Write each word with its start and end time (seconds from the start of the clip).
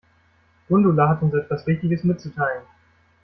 Gundula 0.67 1.09
hat 1.09 1.21
uns 1.21 1.35
etwas 1.35 1.67
wichtiges 1.67 2.03
mitzuteilen. 2.03 2.63